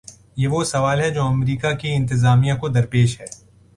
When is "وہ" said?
0.47-0.63